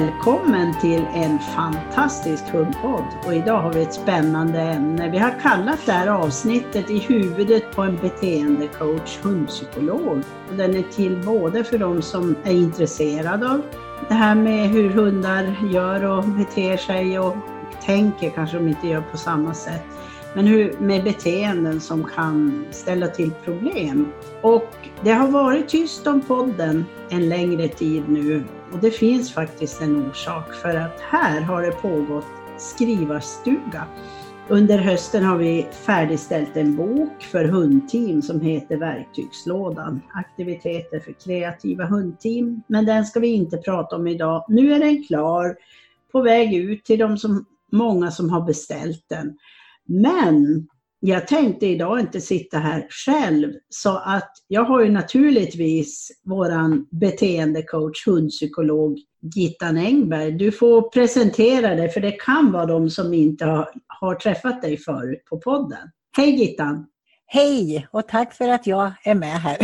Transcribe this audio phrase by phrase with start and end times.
[0.00, 5.10] Välkommen till en fantastisk hundpodd och idag har vi ett spännande ämne.
[5.10, 10.22] Vi har kallat det här avsnittet i huvudet på en beteendecoach, hundpsykolog.
[10.50, 13.62] Och den är till både för de som är intresserade av
[14.08, 17.36] det här med hur hundar gör och beter sig och
[17.84, 19.84] tänker kanske de inte gör på samma sätt.
[20.34, 24.12] Men hur, med beteenden som kan ställa till problem.
[24.42, 29.82] Och det har varit tyst om podden en längre tid nu och det finns faktiskt
[29.82, 32.26] en orsak för att här har det pågått
[32.58, 33.86] skrivarstuga.
[34.48, 40.00] Under hösten har vi färdigställt en bok för hundteam som heter Verktygslådan.
[40.14, 42.62] Aktiviteter för kreativa hundteam.
[42.66, 44.44] Men den ska vi inte prata om idag.
[44.48, 45.56] Nu är den klar,
[46.12, 49.38] på väg ut till de som, många som har beställt den.
[49.90, 50.66] Men
[51.00, 58.06] jag tänkte idag inte sitta här själv så att jag har ju naturligtvis våran beteendecoach,
[58.06, 58.98] hundpsykolog
[59.34, 60.32] Gittan Engberg.
[60.32, 64.76] Du får presentera dig för det kan vara de som inte har, har träffat dig
[64.76, 65.90] förut på podden.
[66.16, 66.86] Hej Gittan!
[67.26, 69.56] Hej och tack för att jag är med här.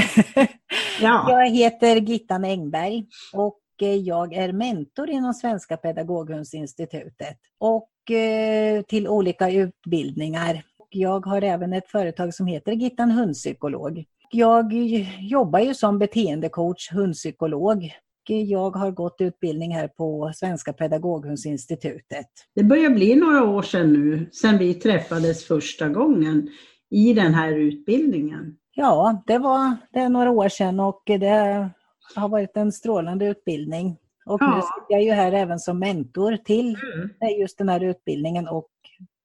[1.01, 1.27] Ja.
[1.31, 9.51] Jag heter Gittan Engberg och jag är mentor inom Svenska Pedagoghundsinstitutet och eh, till olika
[9.51, 14.05] utbildningar jag har även ett företag som heter Gittan hundpsykolog.
[14.31, 14.73] Jag
[15.21, 17.91] jobbar ju som beteendecoach, hundpsykolog.
[18.29, 22.27] Jag har gått utbildning här på Svenska Pedagoghundsinstitutet.
[22.55, 26.49] Det börjar bli några år sedan nu, sedan vi träffades första gången
[26.91, 28.57] i den här utbildningen.
[28.75, 31.71] Ja, det var det är några år sedan och det
[32.15, 33.97] har varit en strålande utbildning.
[34.27, 34.57] Och ja.
[34.57, 36.77] nu sitter jag ju här även som mentor till
[37.23, 37.41] mm.
[37.41, 38.69] just den här utbildningen och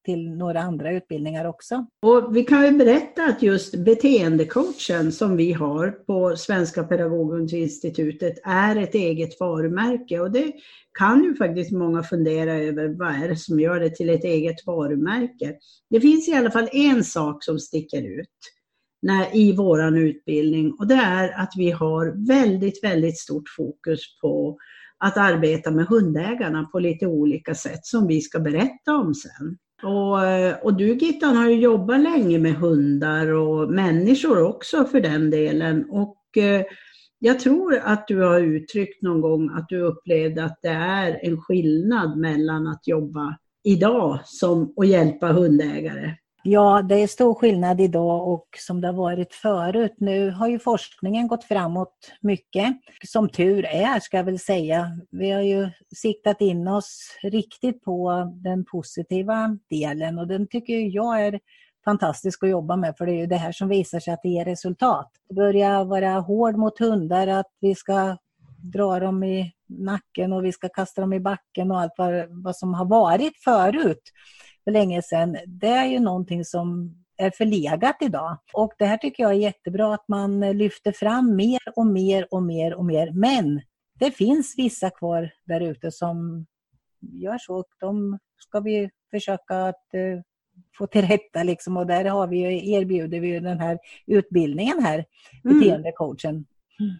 [0.05, 1.85] till några andra utbildningar också.
[2.01, 8.75] Och vi kan ju berätta att just beteendecoachen som vi har på Svenska Pedagoginstitutet är
[8.75, 10.51] ett eget varumärke och det
[10.99, 14.65] kan ju faktiskt många fundera över vad är det som gör det till ett eget
[14.65, 15.55] varumärke.
[15.89, 18.29] Det finns i alla fall en sak som sticker ut
[19.01, 24.57] när, i våran utbildning och det är att vi har väldigt, väldigt stort fokus på
[24.97, 29.57] att arbeta med hundägarna på lite olika sätt som vi ska berätta om sen.
[29.83, 35.29] Och, och du Gittan har ju jobbat länge med hundar och människor också för den
[35.29, 35.85] delen.
[35.89, 36.61] Och eh,
[37.19, 41.41] jag tror att du har uttryckt någon gång att du upplevde att det är en
[41.41, 46.15] skillnad mellan att jobba idag som, och hjälpa hundägare.
[46.43, 49.93] Ja, det är stor skillnad idag och som det har varit förut.
[49.97, 52.77] Nu har ju forskningen gått framåt mycket.
[53.07, 54.87] Som tur är, ska jag väl säga.
[55.11, 61.25] Vi har ju siktat in oss riktigt på den positiva delen och den tycker jag
[61.25, 61.39] är
[61.85, 64.29] fantastisk att jobba med för det är ju det här som visar sig att det
[64.29, 65.11] ger resultat.
[65.35, 68.17] Börja vara hård mot hundar, att vi ska
[68.73, 72.55] dra dem i nacken och vi ska kasta dem i backen och allt vad, vad
[72.55, 74.11] som har varit förut
[74.63, 78.37] för länge sedan, det är ju någonting som är förlegat idag.
[78.53, 82.43] Och det här tycker jag är jättebra att man lyfter fram mer och mer och
[82.43, 83.11] mer och mer.
[83.11, 83.61] Men
[83.99, 86.45] det finns vissa kvar där ute som
[86.99, 87.63] gör så.
[87.79, 90.21] De ska vi försöka att uh,
[90.77, 95.05] få till rätta liksom och där har vi, erbjuder vi den här utbildningen här,
[95.43, 95.59] mm.
[95.59, 96.45] beteendecoachen.
[96.79, 96.95] Mm.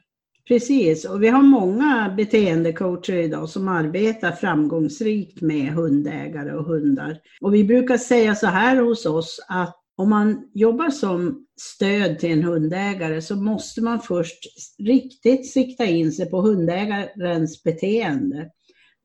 [0.48, 7.18] Precis, och vi har många beteendecoacher idag som arbetar framgångsrikt med hundägare och hundar.
[7.42, 12.32] Och vi brukar säga så här hos oss att om man jobbar som stöd till
[12.32, 14.40] en hundägare så måste man först
[14.80, 18.50] riktigt sikta in sig på hundägarens beteende.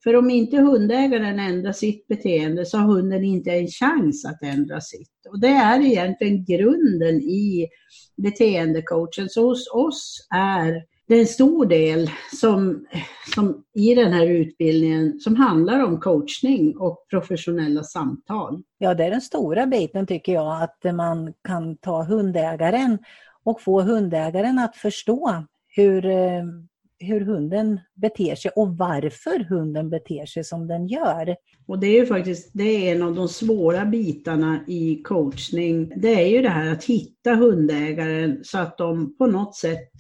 [0.05, 4.81] För om inte hundägaren ändrar sitt beteende så har hunden inte en chans att ändra
[4.81, 5.27] sitt.
[5.31, 7.69] Och det är egentligen grunden i
[8.17, 9.29] beteendecoachen.
[9.29, 12.87] Så hos oss är det är en stor del som,
[13.35, 18.63] som i den här utbildningen som handlar om coachning och professionella samtal.
[18.79, 22.99] Ja, det är den stora biten tycker jag, att man kan ta hundägaren
[23.45, 26.45] och få hundägaren att förstå hur, eh,
[26.99, 31.37] hur hunden beter sig och varför hunden beter sig som den gör.
[31.67, 35.93] Och det är ju faktiskt det är en av de svåra bitarna i coachning.
[35.97, 39.91] Det är ju det här att hitta hundägaren så att de på något sätt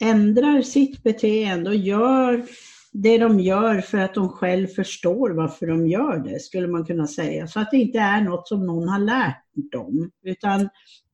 [0.00, 2.46] ändrar sitt beteende och gör
[2.92, 7.06] det de gör för att de själv förstår varför de gör det, skulle man kunna
[7.06, 7.46] säga.
[7.46, 10.10] Så att det inte är något som någon har lärt dem.
[10.24, 10.68] Utan,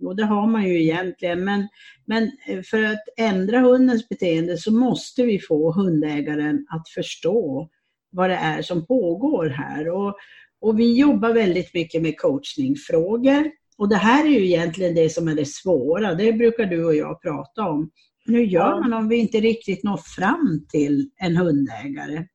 [0.05, 1.69] och det har man ju egentligen, men,
[2.07, 2.31] men
[2.71, 7.69] för att ändra hundens beteende så måste vi få hundägaren att förstå
[8.11, 9.89] vad det är som pågår här.
[9.91, 10.17] Och,
[10.61, 13.51] och vi jobbar väldigt mycket med coachningfrågor.
[13.79, 16.95] Och det här är ju egentligen det som är det svåra, det brukar du och
[16.95, 17.91] jag prata om.
[18.27, 22.27] Hur gör man om vi inte riktigt når fram till en hundägare?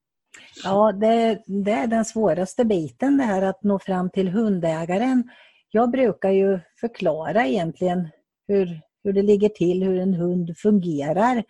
[0.63, 5.29] Ja, det, det, är den svåraste biten det här att nå fram till hundägaren.
[5.71, 8.07] Jag brukar ju förklara egentligen
[8.47, 11.43] hur, hur det ligger till, hur en hund fungerar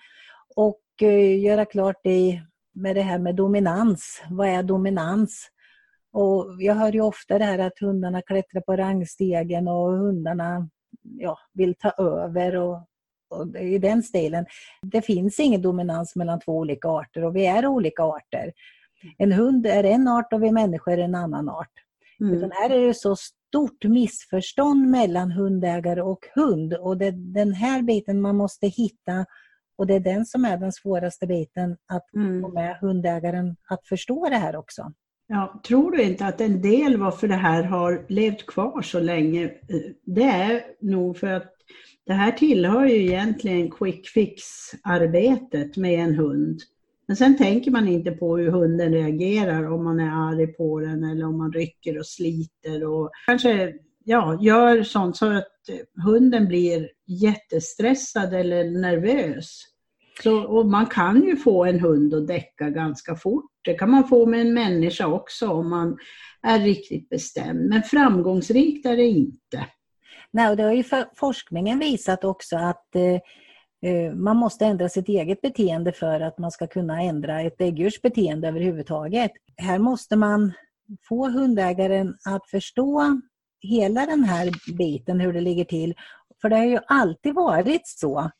[0.55, 2.41] och eh, göra klart det
[2.73, 4.23] med det här med dominans.
[4.29, 5.47] Vad är dominans?
[6.13, 10.69] Och jag hör ju ofta det här att hundarna klättrar på rangstegen och hundarna
[11.01, 12.87] ja, vill ta över och,
[13.31, 14.45] och i den stilen.
[14.81, 18.53] Det finns ingen dominans mellan två olika arter och vi är olika arter.
[19.17, 21.73] En hund är en art och vi människor är en annan art.
[22.19, 22.33] Mm.
[22.33, 27.53] Utan här är det så stort missförstånd mellan hundägare och hund och det är den
[27.53, 29.25] här biten man måste hitta
[29.77, 32.41] och det är den som är den svåraste biten, att mm.
[32.41, 34.93] få med hundägaren att förstå det här också.
[35.27, 39.43] Ja, tror du inte att en del varför det här har levt kvar så länge,
[39.45, 41.53] eh, det är nog för att
[42.05, 46.59] det här tillhör ju egentligen quick fix-arbetet med en hund.
[47.07, 51.03] Men sen tänker man inte på hur hunden reagerar, om man är arg på den
[51.03, 53.73] eller om man rycker och sliter och kanske
[54.03, 55.47] ja, gör sånt så att
[56.05, 59.61] hunden blir jättestressad eller nervös.
[60.23, 63.51] Så, och man kan ju få en hund att däcka ganska fort.
[63.63, 65.97] Det kan man få med en människa också om man
[66.41, 67.69] är riktigt bestämd.
[67.69, 69.65] Men framgångsrikt är det inte.
[70.33, 70.83] Nej, och det har ju
[71.15, 76.51] forskningen visat också att eh, eh, man måste ändra sitt eget beteende för att man
[76.51, 79.31] ska kunna ändra ett däggdjurs beteende överhuvudtaget.
[79.57, 80.53] Här måste man
[81.09, 83.21] få hundägaren att förstå
[83.61, 85.93] hela den här biten, hur det ligger till.
[86.41, 88.31] För det har ju alltid varit så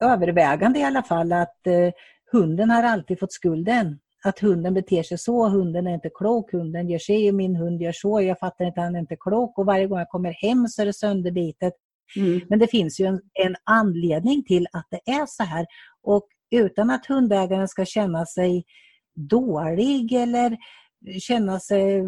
[0.00, 1.92] övervägande i alla fall att eh,
[2.32, 3.98] hunden har alltid fått skulden.
[4.24, 7.92] Att hunden beter sig så, hunden är inte klok, hunden gör sig min hund gör
[7.92, 10.82] så, jag fattar inte, han är inte klok och varje gång jag kommer hem så
[10.82, 11.74] är det sönderbitet.
[12.16, 12.40] Mm.
[12.48, 15.66] Men det finns ju en, en, anledning till att det är så här.
[16.02, 18.64] Och utan att hundägaren ska känna sig
[19.14, 20.56] dålig eller
[21.20, 22.02] känna sig...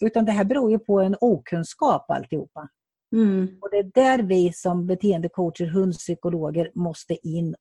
[0.00, 2.68] Utan det här beror ju på en okunskap alltihopa.
[3.12, 3.58] Mm.
[3.60, 7.54] Och det är där vi som beteendecoacher, hundpsykologer måste in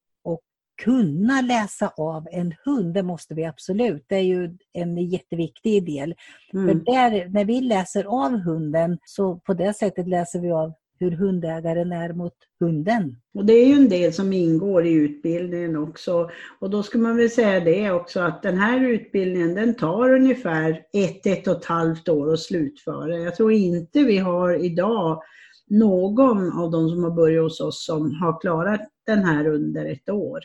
[0.84, 2.94] kunna läsa av en hund.
[2.94, 4.06] Det måste vi absolut.
[4.08, 6.16] Det är ju en jätteviktig del.
[6.54, 6.68] Mm.
[6.68, 11.12] För där, när vi läser av hunden, så på det sättet läser vi av hur
[11.12, 13.16] hundägaren är mot hunden.
[13.34, 16.30] Och det är ju en del som ingår i utbildningen också.
[16.60, 20.81] Och då ska man väl säga det också att den här utbildningen den tar ungefär
[20.94, 23.18] ett, ett och ett halvt år att slutföra.
[23.18, 25.22] Jag tror inte vi har idag
[25.68, 30.10] någon av de som har börjat hos oss som har klarat den här under ett
[30.10, 30.40] år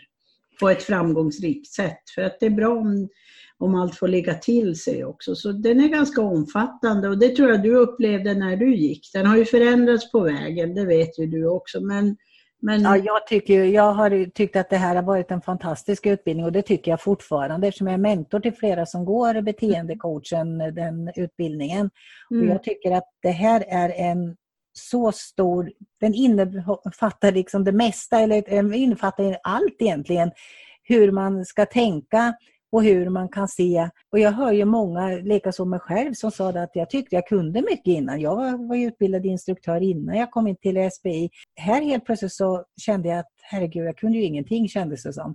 [0.60, 2.10] på ett framgångsrikt sätt.
[2.14, 3.08] För att det är bra om,
[3.58, 5.34] om allt får ligga till sig också.
[5.34, 9.10] Så den är ganska omfattande och det tror jag du upplevde när du gick.
[9.12, 11.80] Den har ju förändrats på vägen, det vet ju du också.
[11.80, 12.16] Men,
[12.62, 12.82] men...
[12.82, 16.52] Ja, jag, tycker, jag har tyckt att det här har varit en fantastisk utbildning och
[16.52, 21.90] det tycker jag fortfarande eftersom jag är mentor till flera som går beteendecoachen, den utbildningen.
[22.30, 22.42] Mm.
[22.42, 24.36] Och jag tycker att det här är en
[24.78, 30.30] så stor, den innefattar liksom det mesta, eller innefattar allt egentligen,
[30.82, 32.34] hur man ska tänka
[32.72, 33.90] och hur man kan se.
[34.12, 37.62] Och jag hör ju många, likaså mig själv, som sa att jag tyckte jag kunde
[37.62, 38.20] mycket innan.
[38.20, 41.30] Jag var, var utbildad instruktör innan jag kom in till SBI.
[41.56, 45.34] Här helt plötsligt så kände jag att herregud, jag kunde ju ingenting kändes det som.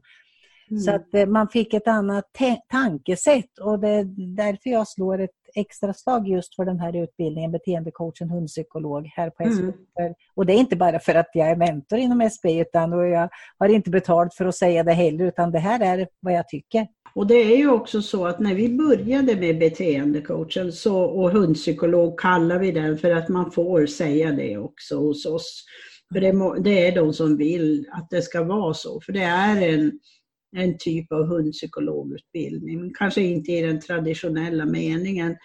[0.69, 0.79] Mm.
[0.79, 2.25] Så att eh, man fick ett annat
[2.67, 4.03] tankesätt och det är
[4.35, 9.43] därför jag slår ett extra slag just för den här utbildningen, beteendecoachen, hundpsykolog här på
[9.43, 9.73] SBI.
[9.99, 10.13] Mm.
[10.35, 13.29] Och det är inte bara för att jag är mentor inom SBI utan och jag
[13.57, 16.87] har inte betalt för att säga det heller utan det här är vad jag tycker.
[17.15, 22.19] Och det är ju också så att när vi började med beteendecoachen så, och hundpsykolog
[22.19, 25.63] kallar vi den för att man får säga det också hos oss.
[26.13, 29.73] För det, det är de som vill att det ska vara så, för det är
[29.73, 29.99] en
[30.55, 32.93] en typ av hundpsykologutbildning.
[32.93, 35.35] Kanske inte i den traditionella meningen.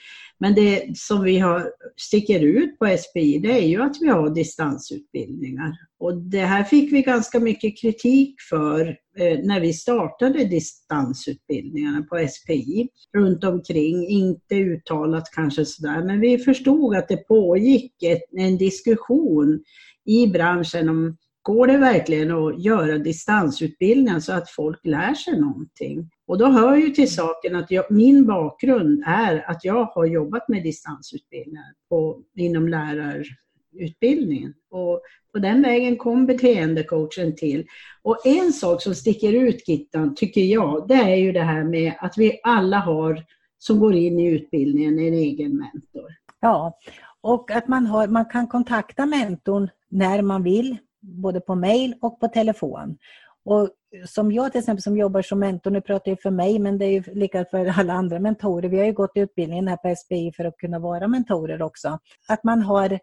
[0.40, 4.30] Men det som vi har, sticker ut på SPI det är ju att vi har
[4.30, 5.72] distansutbildningar.
[6.00, 8.88] Och det här fick vi ganska mycket kritik för
[9.18, 14.08] eh, när vi startade distansutbildningarna på SPI runt omkring.
[14.08, 19.62] Inte uttalat kanske sådär, men vi förstod att det pågick ett, en diskussion
[20.04, 26.10] i branschen om går det verkligen att göra distansutbildningar så att folk lär sig någonting?
[26.26, 30.48] Och då hör ju till saken att jag, min bakgrund är att jag har jobbat
[30.48, 34.54] med distansutbildningar på, inom lärarutbildningen.
[34.70, 35.02] Och
[35.32, 37.66] på den vägen kom beteendecoachen till.
[38.02, 41.94] Och en sak som sticker ut Gittan, tycker jag, det är ju det här med
[41.98, 43.24] att vi alla har,
[43.58, 46.14] som går in i utbildningen, en egen mentor.
[46.40, 46.78] Ja,
[47.20, 50.76] och att man, har, man kan kontakta mentorn när man vill
[51.08, 52.98] både på mail och på telefon.
[53.44, 53.70] Och
[54.06, 56.84] som jag till exempel som jobbar som mentor, nu pratar jag för mig men det
[56.84, 58.68] är ju lika för alla andra mentorer.
[58.68, 61.98] Vi har ju gått utbildningen här på SBI för att kunna vara mentorer också.
[62.28, 62.98] Att man har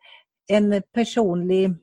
[0.47, 1.75] en personlig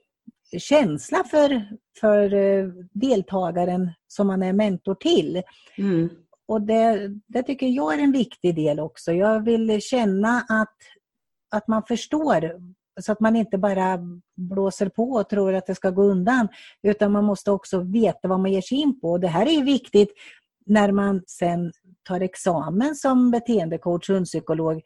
[0.59, 1.69] känsla för,
[2.01, 5.43] för eh, deltagaren som man är mentor till.
[5.79, 6.09] Mm.
[6.47, 9.13] Och det, det tycker jag är en viktig del också.
[9.13, 10.77] Jag vill känna att,
[11.51, 12.61] att man förstår
[13.01, 13.99] så att man inte bara
[14.37, 16.49] blåser på och tror att det ska gå undan.
[16.83, 19.19] Utan man måste också veta vad man ger sig in på.
[19.19, 20.13] Det här är viktigt
[20.67, 21.73] när man sen
[22.03, 24.83] tar examen som beteendecoach och hundpsykolog.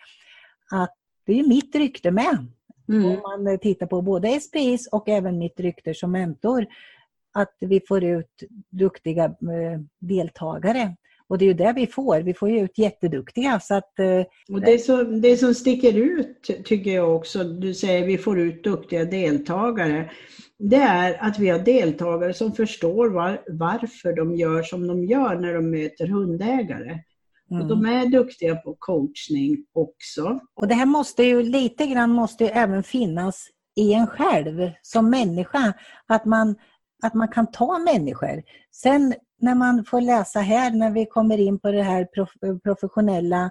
[0.70, 0.94] Att
[1.26, 2.46] det är mitt rykte med.
[2.88, 3.06] Mm.
[3.06, 6.66] Om man tittar på både SPIs och även mitt rykte som mentor.
[7.34, 10.96] Att vi får ut duktiga eh, deltagare.
[11.28, 12.20] Och det är ju det vi får.
[12.20, 13.60] Vi får ju ut jätteduktiga.
[13.60, 18.06] Så att, eh, och det, som, det som sticker ut tycker jag också, du säger
[18.06, 20.10] vi får ut duktiga deltagare,
[20.58, 25.34] det är att vi har deltagare som förstår var, varför de gör som de gör
[25.34, 26.98] när de möter hundägare.
[27.50, 27.62] Mm.
[27.62, 30.40] Och de är duktiga på coachning också.
[30.54, 35.10] Och det här måste ju lite grann måste ju även finnas i en själv som
[35.10, 35.72] människa.
[36.06, 36.56] Att man,
[37.02, 38.42] att man kan ta människor.
[38.72, 42.30] Sen när man får läsa här, när vi kommer in på det här prof
[42.62, 43.50] professionella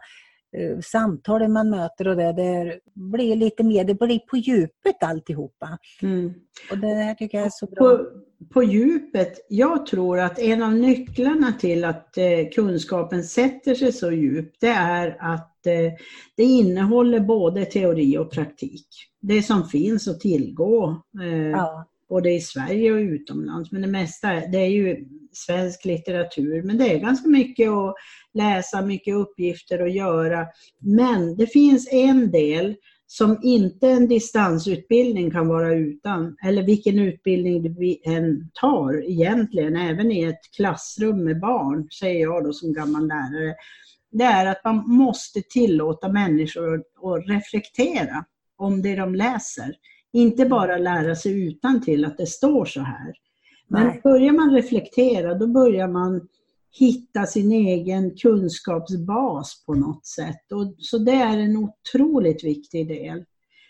[0.57, 5.77] eh, samtalen man möter och det, det blir lite mer, det blir på djupet alltihopa.
[6.01, 6.33] Mm.
[6.71, 7.75] Och det här tycker jag är så bra.
[7.77, 8.05] På,
[8.53, 14.11] på djupet, jag tror att en av nycklarna till att eh, kunskapen sätter sig så
[14.11, 15.93] djupt, det är att eh,
[16.35, 18.87] det innehåller både teori och praktik.
[19.21, 21.01] Det som finns att tillgå.
[21.21, 23.71] Eh, ja både i Sverige och utomlands.
[23.71, 26.63] Men det mesta det är ju svensk litteratur.
[26.63, 27.95] Men det är ganska mycket att
[28.33, 30.47] läsa, mycket uppgifter att göra.
[30.79, 32.75] Men det finns en del
[33.07, 40.11] som inte en distansutbildning kan vara utan, eller vilken utbildning vi än tar egentligen, även
[40.11, 43.55] i ett klassrum med barn, säger jag då som gammal lärare,
[44.11, 48.25] det är att man måste tillåta människor att reflektera
[48.57, 49.75] om det de läser.
[50.13, 53.13] Inte bara lära sig utan till att det står så här.
[53.67, 54.01] Men Nej.
[54.03, 56.27] börjar man reflektera, då börjar man
[56.79, 60.51] hitta sin egen kunskapsbas på något sätt.
[60.51, 63.25] Och, så det är en otroligt viktig del.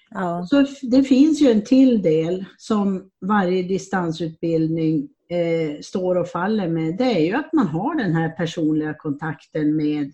[0.09, 0.47] Ja.
[0.49, 6.97] Så det finns ju en till del som varje distansutbildning eh, står och faller med.
[6.97, 10.11] Det är ju att man har den här personliga kontakten med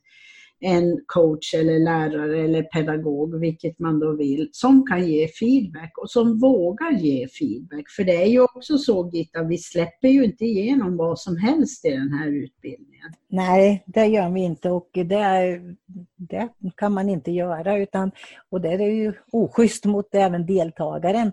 [0.64, 6.10] en coach eller lärare eller pedagog, vilket man då vill, som kan ge feedback och
[6.10, 7.90] som vågar ge feedback.
[7.90, 11.86] För det är ju också så Gitta, vi släpper ju inte igenom vad som helst
[11.86, 13.14] i den här utbildningen.
[13.30, 15.62] Nej, det gör vi inte och det,
[16.18, 18.12] det kan man inte göra utan,
[18.50, 21.32] och det är ju oschysst mot även deltagaren.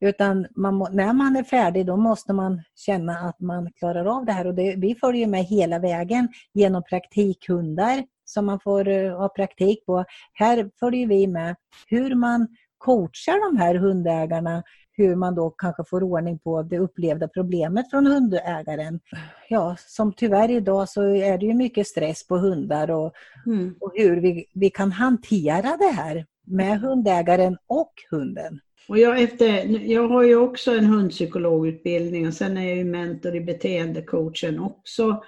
[0.00, 4.32] Utan man, när man är färdig då måste man känna att man klarar av det
[4.32, 4.46] här.
[4.46, 9.86] Och det, vi följer med hela vägen genom praktikhundar som man får uh, ha praktik
[9.86, 10.04] på.
[10.32, 11.56] Här följer vi med
[11.86, 14.62] hur man coachar de här hundägarna
[14.98, 19.00] hur man då kanske får ordning på det upplevda problemet från hundägaren.
[19.48, 23.12] Ja, som tyvärr idag så är det ju mycket stress på hundar och,
[23.46, 23.74] mm.
[23.80, 28.60] och hur vi, vi kan hantera det här med hundägaren och hunden.
[28.88, 33.34] Och jag, efter, jag har ju också en hundpsykologutbildning och sen är jag ju mentor
[33.36, 35.22] i beteendecoachen också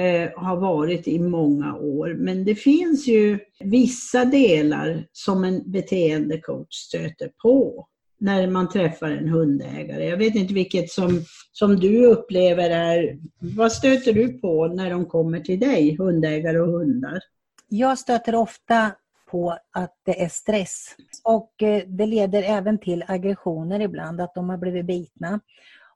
[0.00, 2.14] eh, har varit i många år.
[2.14, 7.86] Men det finns ju vissa delar som en beteendecoach stöter på
[8.20, 10.04] när man träffar en hundägare.
[10.04, 15.06] Jag vet inte vilket som, som du upplever är, vad stöter du på när de
[15.06, 17.18] kommer till dig, hundägare och hundar?
[17.68, 18.92] Jag stöter ofta
[19.30, 20.96] på att det är stress.
[21.24, 25.40] Och eh, det leder även till aggressioner ibland, att de har blivit bitna.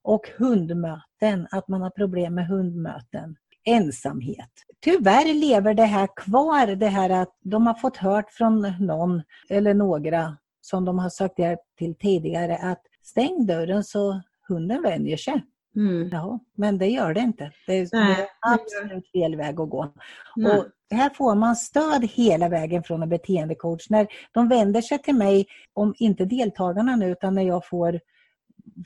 [0.03, 4.51] Och hundmöten, att man har problem med hundmöten ensamhet.
[4.81, 9.75] Tyvärr lever det här kvar, det här att de har fått hört från någon eller
[9.75, 15.45] några som de har sagt hjälp till tidigare att stäng dörren så hunden vänjer sig.
[15.77, 16.09] Mm.
[16.13, 17.53] Ja, men det gör det inte.
[17.67, 19.93] Det är, det är absolut fel väg att gå.
[20.37, 20.59] Nej.
[20.59, 23.91] Och här får man stöd hela vägen från en beteendecoach.
[23.91, 28.01] När de vänder sig till mig, om inte deltagarna nu, utan när jag får,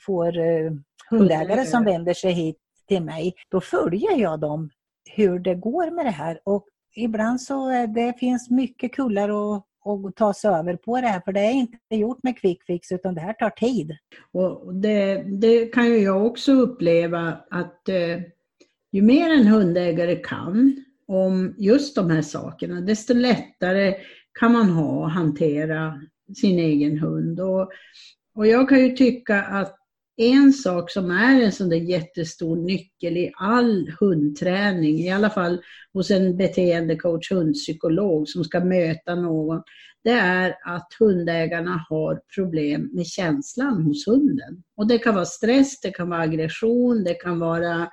[0.01, 0.73] får uh,
[1.11, 2.57] hundägare som vänder sig hit
[2.89, 4.71] till mig, då följer jag dem
[5.17, 6.41] hur det går med det här.
[6.45, 6.67] Och
[6.97, 11.21] ibland så eh, det finns mycket kullar att och ta sig över på det här,
[11.21, 13.97] för det är inte gjort med quick fix utan det här tar tid.
[14.33, 18.21] Och det, det kan ju jag också uppleva att eh,
[18.93, 23.95] ju mer en hundägare kan om just de här sakerna, desto lättare
[24.41, 26.01] kan man ha att hantera
[26.41, 27.41] sin egen hund.
[27.41, 27.71] Och,
[28.35, 29.78] och jag kan ju tycka att
[30.19, 35.61] en sak som är en sån där jättestor nyckel i all hundträning, i alla fall
[35.93, 39.63] hos en beteendecoach, hundpsykolog som ska möta någon,
[40.05, 44.63] det är att hundägarna har problem med känslan hos hunden.
[44.77, 47.89] Och det kan vara stress, det kan vara aggression, det kan vara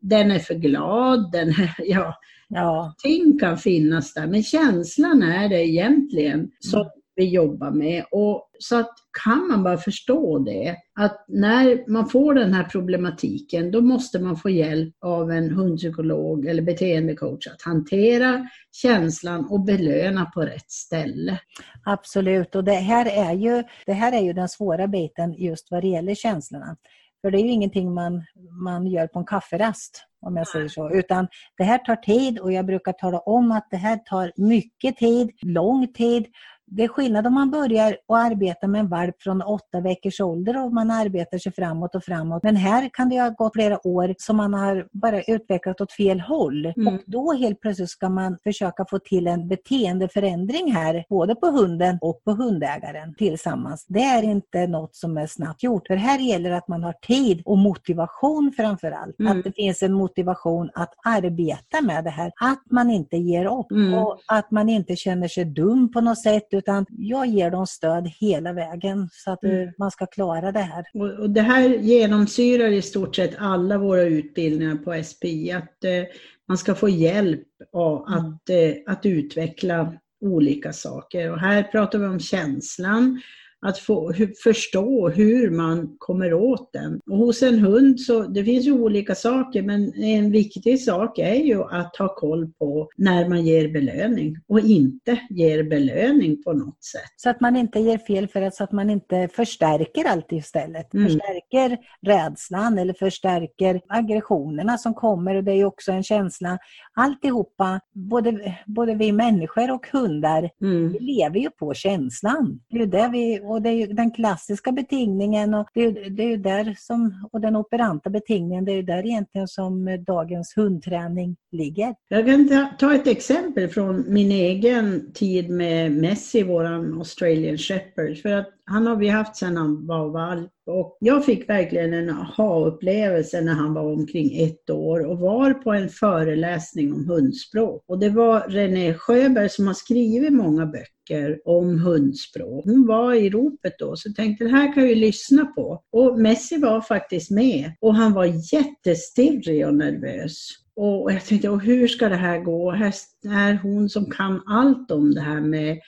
[0.00, 2.14] den är för glad, den är, ja,
[2.48, 2.94] ja.
[3.02, 6.90] ting kan finnas där, men känslan är det egentligen som.
[7.18, 8.04] Vi jobbar med.
[8.10, 8.90] Och så att
[9.24, 14.36] kan man bara förstå det, att när man får den här problematiken, då måste man
[14.36, 21.40] få hjälp av en hundpsykolog eller beteendecoach att hantera känslan och belöna på rätt ställe.
[21.84, 25.82] Absolut, och det här är ju, det här är ju den svåra biten just vad
[25.82, 26.76] det gäller känslorna.
[27.20, 28.24] För det är ju ingenting man,
[28.62, 30.90] man gör på en kafferast, om jag säger så.
[30.90, 34.96] Utan det här tar tid och jag brukar tala om att det här tar mycket
[34.96, 36.26] tid, lång tid
[36.70, 40.64] det är skillnad om man börjar att arbeta med en valp från åtta veckors ålder
[40.64, 42.42] och man arbetar sig framåt och framåt.
[42.42, 46.20] Men här kan det ha gått flera år som man har bara utvecklat åt fel
[46.20, 46.66] håll.
[46.66, 46.94] Mm.
[46.94, 51.98] Och då helt plötsligt ska man försöka få till en beteendeförändring här, både på hunden
[52.00, 53.86] och på hundägaren tillsammans.
[53.88, 55.86] Det är inte något som är snabbt gjort.
[55.86, 59.20] För här gäller det att man har tid och motivation framför allt.
[59.20, 59.38] Mm.
[59.38, 62.32] Att det finns en motivation att arbeta med det här.
[62.40, 63.94] Att man inte ger upp mm.
[63.94, 68.12] och att man inte känner sig dum på något sätt utan jag ger dem stöd
[68.20, 69.72] hela vägen så att mm.
[69.78, 70.84] man ska klara det här.
[70.94, 76.04] Och, det här genomsyrar i stort sett alla våra utbildningar på SPI, att eh,
[76.48, 78.18] man ska få hjälp av mm.
[78.18, 81.32] att, eh, att utveckla olika saker.
[81.32, 83.20] Och här pratar vi om känslan,
[83.66, 87.00] att få förstå hur man kommer åt den.
[87.10, 91.34] Och hos en hund så det finns ju olika saker men en viktig sak är
[91.34, 96.84] ju att ha koll på när man ger belöning och inte ger belöning på något
[96.84, 97.12] sätt.
[97.16, 100.94] Så att man inte ger fel för att, så att man inte förstärker allt istället.
[100.94, 101.06] Mm.
[101.06, 106.58] Förstärker rädslan eller förstärker aggressionerna som kommer och det är ju också en känsla.
[106.94, 110.92] Alltihopa, både, både vi människor och hundar, mm.
[110.92, 112.60] vi lever ju på känslan.
[112.70, 116.32] Det är det vi och det är ju den klassiska betingningen och det är, det
[116.32, 121.36] är där som, och den operanta betingningen, det är ju där egentligen som dagens hundträning
[121.52, 121.94] ligger.
[122.08, 128.18] Jag kan ta ett exempel från min egen tid med Messi, våran Australian Shepherd.
[128.22, 132.10] För att han har vi haft sedan han var valp och jag fick verkligen en
[132.10, 137.84] aha-upplevelse när han var omkring ett år och var på en föreläsning om hundspråk.
[137.88, 142.64] Och det var René Sjöberg som har skrivit många böcker om hundspråk.
[142.64, 145.82] Hon var i ropet då, så jag tänkte det här kan jag ju lyssna på.
[145.92, 150.48] Och Messi var faktiskt med och han var jättestirrig och nervös.
[150.76, 152.70] Och jag tänkte, och hur ska det här gå?
[152.70, 152.92] Här
[153.24, 155.78] är hon som kan allt om det här med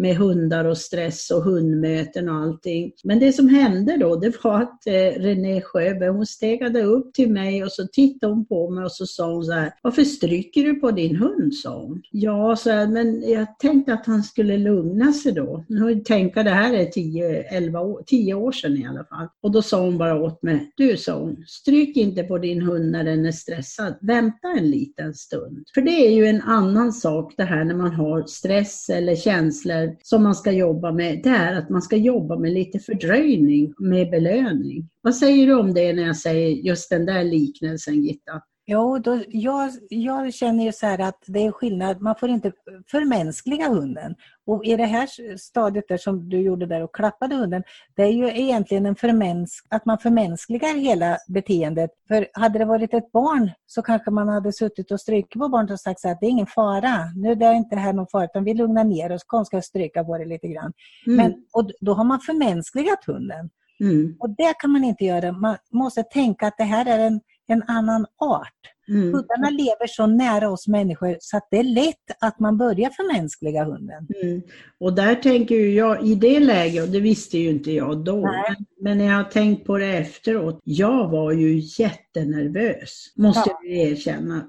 [0.00, 2.92] med hundar och stress och hundmöten och allting.
[3.04, 7.32] Men det som hände då, det var att eh, René Sjöberg, hon stegade upp till
[7.32, 10.64] mig och så tittade hon på mig och så sa hon så här, varför stryker
[10.64, 11.54] du på din hund?
[11.54, 12.02] sa hon.
[12.10, 15.64] Ja, så här, men jag tänkte att han skulle lugna sig då.
[15.68, 19.28] Nu tänka det här är 10, 11 år, 10 år sedan i alla fall.
[19.42, 22.90] Och då sa hon bara åt mig, du sa hon, stryk inte på din hund
[22.90, 23.94] när den är stressad.
[24.00, 25.64] Vänta en liten stund.
[25.74, 29.89] För det är ju en annan sak det här när man har stress eller känslor
[30.02, 34.10] som man ska jobba med, det är att man ska jobba med lite fördröjning med
[34.10, 34.88] belöning.
[35.02, 38.42] Vad säger du om det när jag säger just den där liknelsen Gitta?
[38.72, 42.52] Jo, då, jag, jag känner ju så här att det är skillnad, man får inte
[42.90, 44.14] förmänskliga hunden.
[44.46, 47.62] Och i det här stadiet där som du gjorde där och klappade hunden,
[47.96, 51.90] det är ju egentligen en förmänsk, att man förmänskligar hela beteendet.
[52.08, 55.70] För hade det varit ett barn så kanske man hade suttit och strykit på barnet
[55.70, 58.24] och sagt så att det är ingen fara, nu är det inte här någon fara,
[58.24, 60.72] utan vi lugnar ner oss, kom ska stryka på det lite grann.
[61.06, 61.16] Mm.
[61.16, 63.50] Men, och då har man förmänskligat hunden.
[63.80, 64.16] Mm.
[64.20, 65.32] Och det kan man inte göra.
[65.32, 68.60] Man måste tänka att det här är en en annan art.
[68.88, 69.02] Mm.
[69.02, 73.64] Hundarna lever så nära oss människor så att det är lätt att man börjar förmänskliga
[73.64, 74.06] hunden.
[74.22, 74.42] Mm.
[74.80, 78.56] Och där tänker jag, i det läget, och det visste ju inte jag då, Nej.
[78.80, 83.60] men när jag har tänkt på det efteråt, jag var ju jättenervös, måste ja.
[83.62, 84.46] jag erkänna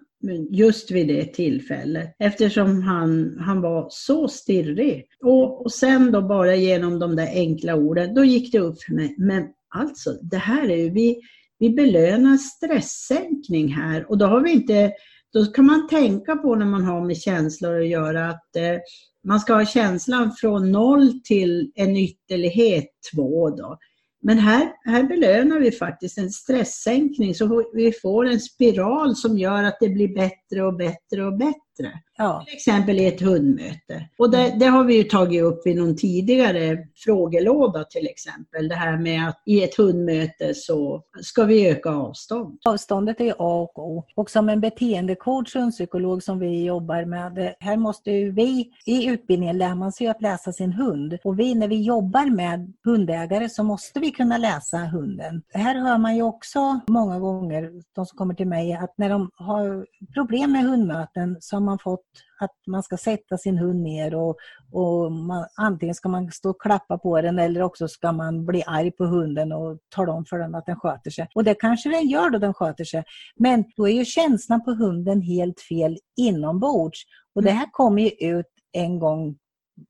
[0.50, 5.06] just vid det tillfället eftersom han, han var så stirrig.
[5.24, 8.94] Och, och sen då bara genom de där enkla orden, då gick det upp för
[8.94, 9.16] mig.
[9.18, 11.22] Men alltså, det här är ju, vi,
[11.62, 14.92] vi belönar stresssänkning här och då har vi inte,
[15.34, 18.80] då kan man tänka på när man har med känslor att göra att eh,
[19.28, 23.78] man ska ha känslan från noll till en ytterlighet två då.
[24.22, 29.64] Men här, här belönar vi faktiskt en stresssänkning så vi får en spiral som gör
[29.64, 31.94] att det blir bättre och bättre och bättre.
[32.22, 32.44] Ja.
[32.46, 34.10] Till exempel i ett hundmöte.
[34.18, 38.68] Och det, det, har vi ju tagit upp i någon tidigare frågelåda till exempel.
[38.68, 42.60] Det här med att i ett hundmöte så ska vi öka avstånd.
[42.66, 44.04] Avståndet är A och O.
[44.16, 49.58] Och som en beteendecoach, hundpsykolog som vi jobbar med, här måste ju vi i utbildningen
[49.58, 51.18] lär man sig att läsa sin hund.
[51.24, 55.42] Och vi när vi jobbar med hundägare så måste vi kunna läsa hunden.
[55.54, 59.30] Här hör man ju också många gånger, de som kommer till mig, att när de
[59.36, 64.16] har problem med hundmöten så har man fått att man ska sätta sin hund ner
[64.16, 64.38] och,
[64.72, 68.64] och man, antingen ska man stå och klappa på den eller också ska man bli
[68.68, 71.28] arg på hunden och tala om för den att den sköter sig.
[71.36, 73.04] Och det kanske den gör då den sköter sig.
[73.36, 77.00] Men då är ju känslan på hunden helt fel inombords.
[77.36, 79.38] Och det här kommer ju ut en gång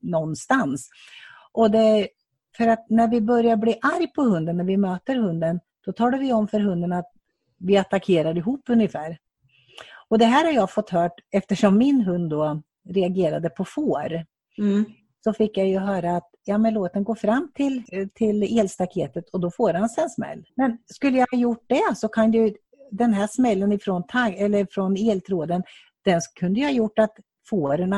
[0.01, 0.89] någonstans.
[1.51, 2.07] Och det,
[2.57, 6.17] för att när vi börjar bli arg på hunden, när vi möter hunden, då talar
[6.17, 7.12] vi om för hunden att
[7.57, 9.17] vi attackerar ihop ungefär.
[10.12, 14.26] Och det här har jag fått hört eftersom min hund då reagerade på får.
[14.58, 14.86] Mm.
[15.24, 19.30] Så fick jag ju höra att ja, men låt den gå fram till, till elstaketet
[19.30, 20.43] och då får han en smäll.
[20.56, 22.54] Men skulle jag ha gjort det så kan ju
[22.91, 25.63] den här smällen ifrån, tag, eller från eltråden,
[26.06, 27.15] den kunde ju ha gjort att
[27.50, 27.93] fåren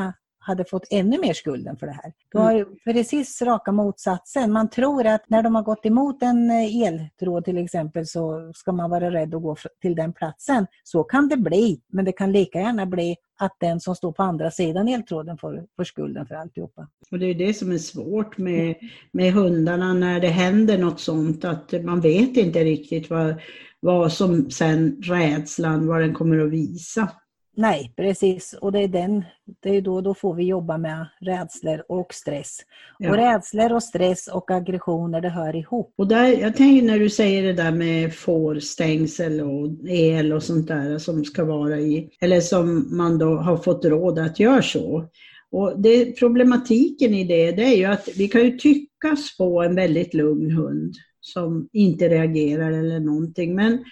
[0.45, 2.13] hade fått ännu mer skulden för det här.
[2.31, 2.67] Du har mm.
[2.85, 4.51] precis raka motsatsen.
[4.51, 8.71] Man tror att när de har gått emot en eh, eltråd till exempel så ska
[8.71, 10.67] man vara rädd att gå till den platsen.
[10.83, 14.23] Så kan det bli, men det kan lika gärna bli att den som står på
[14.23, 16.87] andra sidan eltråden får, får skulden för alltihopa.
[17.11, 18.75] Och det är det som är svårt med,
[19.11, 23.35] med hundarna när det händer något sånt, att man vet inte riktigt vad,
[23.79, 27.09] vad som sen rädslan, vad den kommer att visa.
[27.55, 28.55] Nej, precis.
[28.61, 29.23] Och det är, den,
[29.59, 32.59] det är då, då får vi jobba med rädslor och stress.
[32.99, 33.09] Ja.
[33.09, 35.93] Och rädslor och stress och aggressioner, det hör ihop.
[35.97, 40.67] Och där, jag tänker när du säger det där med fårstängsel och el och sånt
[40.67, 45.09] där som ska vara i, eller som man då har fått råd att göra så.
[45.51, 49.75] Och det, problematiken i det, det är ju att vi kan ju tyckas få en
[49.75, 53.55] väldigt lugn hund som inte reagerar eller någonting.
[53.55, 53.83] Men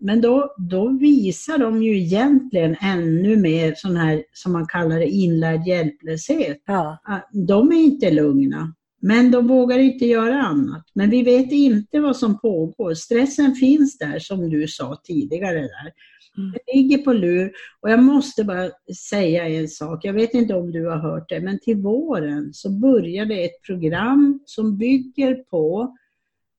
[0.00, 5.06] men då, då visar de ju egentligen ännu mer sån här, som man kallar det,
[5.06, 6.62] inlärd hjälplöshet.
[6.66, 6.98] Ja.
[7.32, 10.84] De är inte lugna, men de vågar inte göra annat.
[10.94, 12.94] Men vi vet inte vad som pågår.
[12.94, 15.60] Stressen finns där, som du sa tidigare.
[15.60, 15.92] där.
[16.38, 16.52] Mm.
[16.52, 18.70] Det ligger på lur och jag måste bara
[19.10, 20.04] säga en sak.
[20.04, 23.62] Jag vet inte om du har hört det, men till våren så börjar det ett
[23.66, 25.96] program som bygger på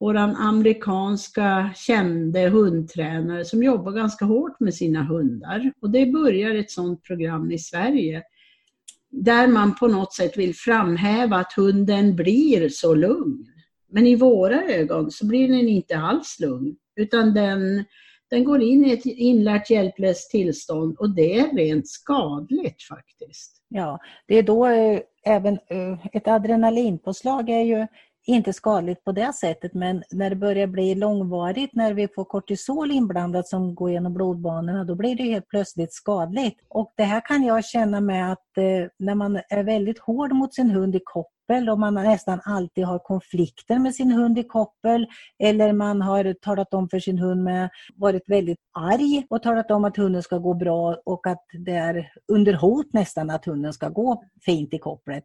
[0.02, 5.74] vår amerikanska kände hundtränare som jobbar ganska hårt med sina hundar.
[5.82, 8.24] Och det börjar ett sådant program i Sverige
[9.10, 13.46] där man på något sätt vill framhäva att hunden blir så lugn.
[13.92, 17.86] Men i våra ögon så blir den inte alls lugn, utan den,
[18.30, 23.62] den går in i ett inlärt hjälplöst tillstånd och det är rent skadligt faktiskt.
[23.68, 27.88] Ja, det är då eh, även eh, ett adrenalinpåslag är ju
[28.26, 32.92] inte skadligt på det sättet men när det börjar bli långvarigt, när vi får kortisol
[32.92, 36.60] inblandat som går genom blodbanorna, då blir det helt plötsligt skadligt.
[36.70, 40.56] Och det här kan jag känna med att eh, när man är väldigt hård mot
[40.56, 45.08] sin hund i koppel och man nästan alltid har konflikter med sin hund i koppel
[45.44, 49.86] eller man har talat om för sin hund med varit väldigt arg och talat om
[49.86, 53.90] att hunden ska gå bra och att det är under hot nästan att hunden ska
[53.90, 55.24] gå fint i kopplet.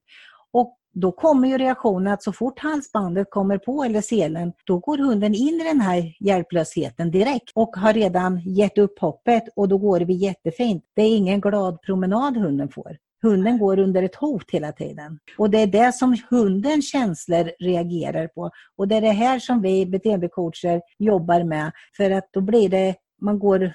[0.52, 4.98] Och då kommer ju reaktionen att så fort halsbandet kommer på eller selen, då går
[4.98, 9.78] hunden in i den här hjälplösheten direkt och har redan gett upp hoppet och då
[9.78, 10.84] går vi jättefint.
[10.94, 12.96] Det är ingen glad promenad hunden får.
[13.22, 15.18] Hunden går under ett hot hela tiden.
[15.38, 18.50] Och det är det som hundens känslor reagerar på.
[18.76, 21.72] Och det är det här som vi beteendecoacher jobbar med.
[21.96, 23.72] För att då blir det man går,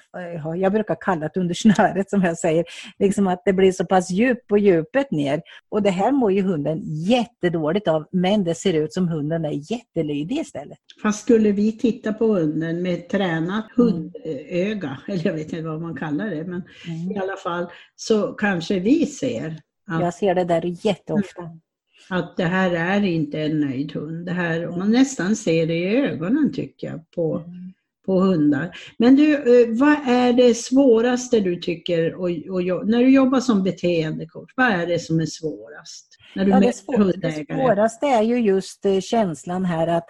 [0.56, 2.64] jag brukar kalla det under snöret som jag säger,
[2.98, 5.42] liksom att det blir så pass djup på djupet ner.
[5.68, 9.72] Och det här mår ju hunden jättedåligt av, men det ser ut som hunden är
[9.72, 10.78] jättelydig istället.
[11.02, 15.96] Fast skulle vi titta på hunden med tränat hundöga, eller jag vet inte vad man
[15.96, 17.12] kallar det, men mm.
[17.12, 21.42] i alla fall så kanske vi ser att, jag ser det där jätteofta.
[22.10, 24.26] Att det här är inte en nöjd hund.
[24.26, 27.72] Det här, man nästan ser det i ögonen tycker jag på mm
[28.06, 28.70] på hundar.
[28.98, 33.62] Men du, eh, vad är det svåraste du tycker, och, och, när du jobbar som
[33.62, 36.08] beteendecoach, vad är det som är svårast?
[36.34, 40.08] När du ja, det, svår, det svåraste är ju just eh, känslan här att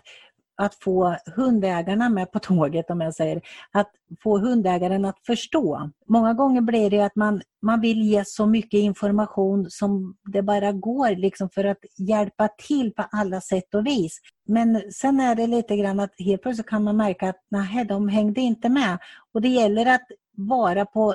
[0.56, 3.40] att få hundägarna med på tåget, om jag säger,
[3.72, 3.90] att
[4.22, 5.90] få hundägaren att förstå.
[6.08, 10.72] Många gånger blir det att man, man vill ge så mycket information som det bara
[10.72, 14.20] går liksom för att hjälpa till på alla sätt och vis.
[14.46, 18.08] Men sen är det lite grann att helt plötsligt kan man märka att nej, de
[18.08, 18.98] hängde inte med.
[19.32, 21.14] Och det gäller att vara på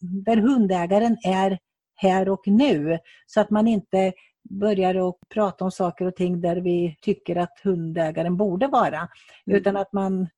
[0.00, 1.58] där hundägaren är
[1.94, 2.98] här och nu.
[3.26, 4.12] Så att man inte
[4.50, 9.08] börjar att prata om saker och ting där vi tycker att hundägaren borde vara.
[9.46, 9.58] Mm.
[9.58, 10.28] Utan att man,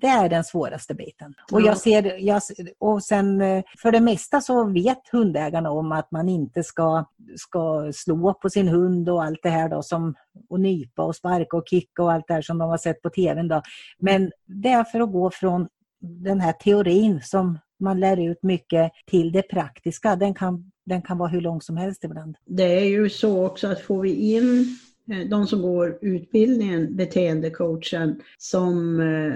[0.00, 1.34] det är den svåraste biten.
[1.52, 2.42] Och, jag ser, jag,
[2.78, 7.04] och sen eh, för det mesta så vet hundägarna om att man inte ska,
[7.36, 10.14] ska slå på sin hund och allt det här då som
[10.48, 13.10] och nypa och sparka och kicka och allt det här som de har sett på
[13.10, 13.42] TV.
[13.42, 13.62] Då.
[13.98, 15.68] Men det är för att gå från
[16.00, 20.16] den här teorin som man lär ut mycket till det praktiska.
[20.16, 22.36] Den kan, den kan vara hur lång som helst ibland.
[22.46, 24.78] Det är ju så också att får vi in
[25.10, 29.34] eh, de som går utbildningen, beteendecoachen, som eh,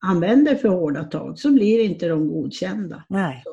[0.00, 3.04] använder för hårda tag så blir inte de godkända.
[3.08, 3.44] Nej.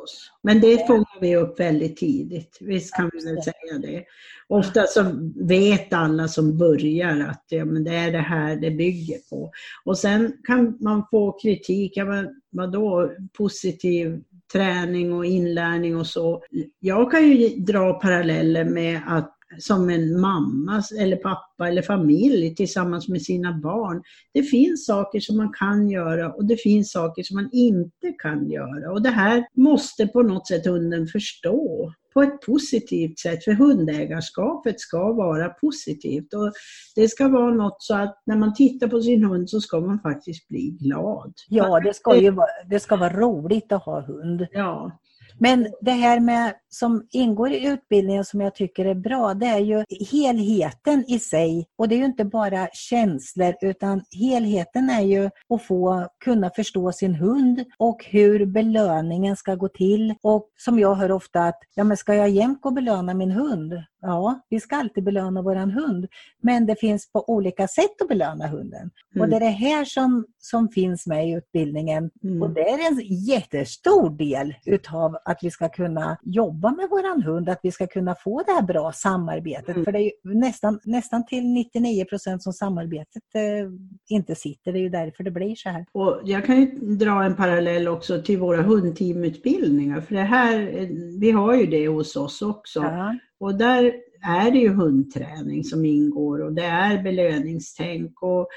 [0.43, 4.03] Men det fångar vi upp väldigt tidigt, visst kan vi väl säga det.
[4.47, 9.17] Ofta så vet alla som börjar att ja, men det är det här det bygger
[9.29, 9.51] på.
[9.85, 12.05] Och sen kan man få kritik, ja,
[12.49, 16.43] vadå positiv träning och inlärning och så.
[16.79, 23.07] Jag kan ju dra paralleller med att som en mamma eller pappa eller familj tillsammans
[23.07, 24.03] med sina barn.
[24.33, 28.49] Det finns saker som man kan göra och det finns saker som man inte kan
[28.49, 28.91] göra.
[28.91, 34.79] Och det här måste på något sätt hunden förstå på ett positivt sätt, för hundägarskapet
[34.79, 36.33] ska vara positivt.
[36.33, 36.51] Och
[36.95, 39.99] det ska vara något så att när man tittar på sin hund så ska man
[39.99, 41.33] faktiskt bli glad.
[41.49, 44.47] Ja, det ska ju vara, det ska vara roligt att ha hund.
[44.51, 44.91] Ja.
[45.39, 49.59] Men det här med som ingår i utbildningen som jag tycker är bra, det är
[49.59, 51.67] ju helheten i sig.
[51.77, 56.91] Och det är ju inte bara känslor utan helheten är ju att få kunna förstå
[56.91, 60.15] sin hund och hur belöningen ska gå till.
[60.21, 63.31] Och som jag hör ofta att, ja men ska jag jämt gå och belöna min
[63.31, 63.73] hund?
[64.01, 66.07] Ja, vi ska alltid belöna våran hund.
[66.41, 68.89] Men det finns på olika sätt att belöna hunden.
[69.15, 69.21] Mm.
[69.21, 72.09] Och det är det här som, som finns med i utbildningen.
[72.23, 72.41] Mm.
[72.41, 77.49] Och det är en jättestor del utav att vi ska kunna jobba med våran hund,
[77.49, 79.69] att vi ska kunna få det här bra samarbetet.
[79.69, 79.85] Mm.
[79.85, 83.69] För det är nästan, nästan till 99 procent som samarbetet eh,
[84.09, 84.71] inte sitter.
[84.71, 85.85] Det är ju därför det blir så här.
[85.91, 90.01] Och jag kan ju dra en parallell också till våra hundteamutbildningar.
[90.01, 90.87] För det här, eh,
[91.19, 92.79] vi har ju det hos oss också.
[92.79, 93.15] Ja.
[93.39, 98.47] Och där är det ju hundträning som ingår och det är belöningstänk och,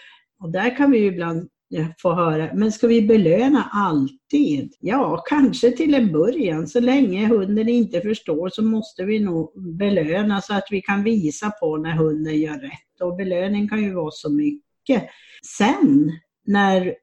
[0.43, 4.75] och där kan vi ju ibland Eh, få höra, men ska vi belöna alltid?
[4.81, 6.67] Ja, kanske till en början.
[6.67, 11.51] Så länge hunden inte förstår så måste vi nog belöna så att vi kan visa
[11.51, 13.01] på när hunden gör rätt.
[13.01, 15.11] Och belöning kan ju vara så mycket.
[15.59, 16.13] Sen
[16.47, 16.95] när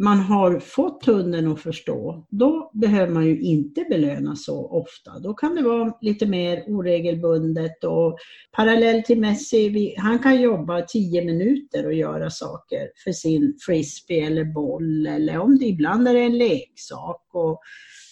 [0.00, 5.18] man har fått hunden att förstå, då behöver man ju inte belöna så ofta.
[5.18, 8.18] Då kan det vara lite mer oregelbundet och
[8.52, 14.44] parallellt till Messi, han kan jobba 10 minuter och göra saker för sin frisbee eller
[14.44, 17.22] boll eller om det ibland är en leksak.
[17.32, 17.60] Och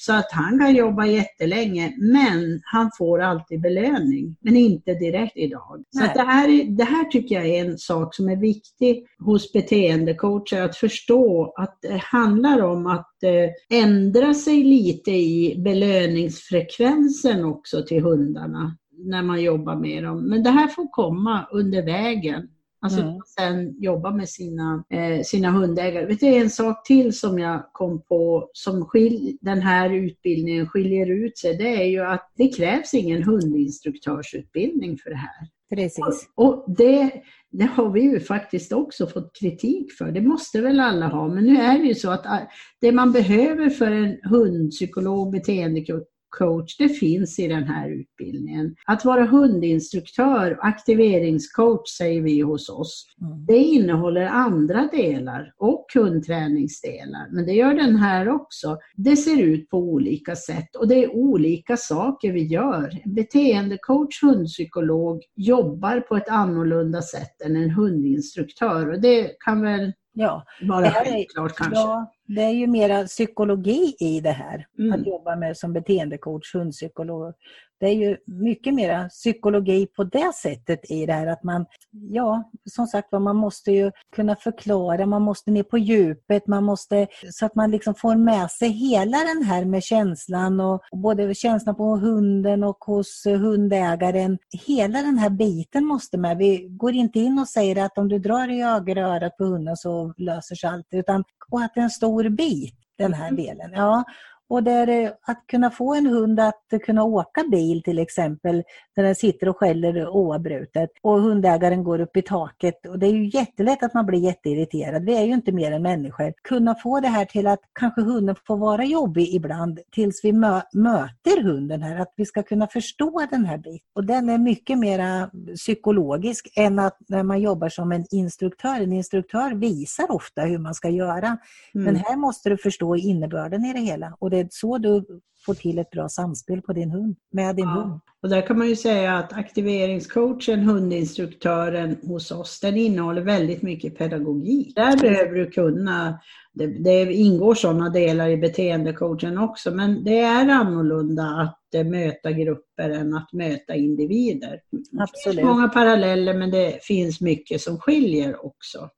[0.08, 4.36] så att han kan jobba jättelänge, men han får alltid belöning.
[4.40, 5.84] Men inte direkt idag.
[5.90, 10.62] Så det, här, det här tycker jag är en sak som är viktig hos beteendecoacher,
[10.62, 18.02] att förstå att det handlar om att eh, ändra sig lite i belöningsfrekvensen också till
[18.02, 20.28] hundarna när man jobbar med dem.
[20.28, 22.48] Men det här får komma under vägen.
[22.80, 23.20] Alltså mm.
[23.38, 26.06] sen jobba med sina, eh, sina hundägare.
[26.06, 31.10] Vet du, en sak till som jag kom på som skil, den här utbildningen skiljer
[31.10, 35.48] ut sig, det är ju att det krävs ingen hundinstruktörsutbildning för det här.
[35.70, 36.28] Precis.
[36.34, 37.10] Och, och det,
[37.50, 40.12] det har vi ju faktiskt också fått kritik för.
[40.12, 42.40] Det måste väl alla ha, men nu är det ju så att ah,
[42.80, 48.74] det man behöver för en hundpsykolog, beteendecoach, coach, det finns i den här utbildningen.
[48.86, 53.46] Att vara hundinstruktör, aktiveringscoach säger vi hos oss, mm.
[53.46, 58.78] det innehåller andra delar och hundträningsdelar, men det gör den här också.
[58.96, 62.90] Det ser ut på olika sätt och det är olika saker vi gör.
[63.04, 70.44] Beteendecoach, hundpsykolog jobbar på ett annorlunda sätt än en hundinstruktör och det kan väl Ja,
[70.62, 71.78] vara självklart kanske.
[71.78, 74.92] Ja, det är ju mera psykologi i det här, mm.
[74.92, 77.34] att jobba med som beteendecoach, hundpsykolog.
[77.80, 82.50] Det är ju mycket mera psykologi på det sättet i det här att man, ja,
[82.64, 87.46] som sagt man måste ju kunna förklara, man måste ner på djupet, man måste, så
[87.46, 91.76] att man liksom får med sig hela den här med känslan och, och både känslan
[91.76, 94.38] på hunden och hos hundägaren.
[94.66, 96.38] Hela den här biten måste med.
[96.38, 100.14] Vi går inte in och säger att om du drar i ögat på hunden så
[100.16, 103.36] löser sig allt, utan och att det är en stor bit, den här mm.
[103.36, 103.72] delen.
[103.74, 104.04] Ja,
[104.48, 108.62] Och det är att kunna få en hund att kunna åka bil till exempel,
[108.96, 112.86] när den sitter och skäller oavbrutet och hundägaren går upp i taket.
[112.86, 115.04] Och det är ju jättelätt att man blir jätteirriterad.
[115.04, 116.32] Vi är ju inte mer än människor.
[116.42, 120.60] Kunna få det här till att kanske hunden får vara jobbig ibland tills vi mö
[120.72, 123.88] möter hunden här, att vi ska kunna förstå den här biten.
[123.94, 128.80] Och den är mycket mer psykologisk än att när man jobbar som en instruktör.
[128.80, 131.26] En instruktör visar ofta hur man ska göra.
[131.26, 131.38] Mm.
[131.72, 135.04] Men här måste du förstå innebörden i det hela och det är så du
[135.46, 137.70] får till ett bra samspel på din hund, med din ja.
[137.70, 138.00] hund.
[138.22, 143.98] Och där kan man ju säga att aktiveringscoachen, hundinstruktören hos oss, den innehåller väldigt mycket
[143.98, 144.74] pedagogik.
[144.76, 146.20] Där behöver du kunna,
[146.52, 152.90] det, det ingår sådana delar i beteendecoachen också, men det är annorlunda att möta grupper
[152.90, 154.60] än att möta individer.
[155.00, 155.08] Absolut.
[155.24, 158.88] Det finns många paralleller men det finns mycket som skiljer också.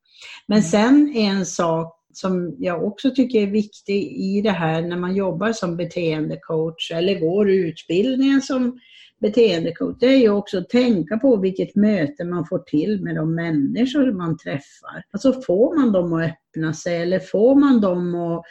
[0.47, 0.71] Men mm.
[0.71, 5.53] sen en sak som jag också tycker är viktig i det här när man jobbar
[5.53, 8.79] som beteendecoach eller går utbildningen som
[9.21, 13.35] beteendecoach, det är ju också att tänka på vilket möte man får till med de
[13.35, 15.05] människor man träffar.
[15.11, 18.45] Alltså får man dem att öppna sig eller får man dem att